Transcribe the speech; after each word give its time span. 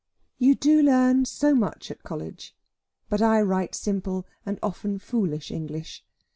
You 0.39 0.55
do 0.55 0.81
learn 0.81 1.25
so 1.25 1.53
much 1.53 1.91
at 1.91 2.01
college: 2.01 2.55
but 3.07 3.21
I 3.21 3.39
write 3.41 3.75
simple 3.75 4.25
and 4.47 4.57
often 4.63 4.97
foolish 4.97 5.51
English. 5.51 6.03